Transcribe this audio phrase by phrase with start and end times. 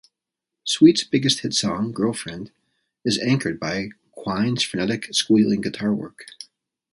[0.63, 2.49] Sweet's biggest hit song, "Girlfriend,"
[3.05, 6.25] is anchored by Quine's frenetic, squealing guitar work.